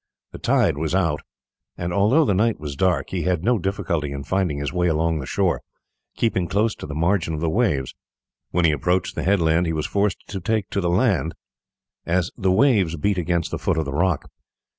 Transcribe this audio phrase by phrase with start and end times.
[0.31, 1.21] The tide was out,
[1.77, 5.19] and although the night was dark he had no difficulty in finding his way along
[5.19, 5.61] the shore,
[6.15, 7.93] keeping close to the margin of the waves.
[8.49, 11.35] When he approached the headland he was forced to take to the land,
[12.03, 14.31] as the waves beat against the foot of the rock.